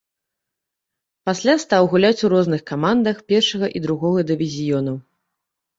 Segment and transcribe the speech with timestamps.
[1.31, 4.97] Пасля стаў гуляць у розных камандах першага і другога дывізіёнаў.